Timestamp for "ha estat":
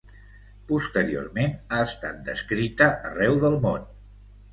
1.77-2.17